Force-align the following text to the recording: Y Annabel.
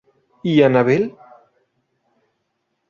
Y 0.41 0.63
Annabel. 0.63 1.15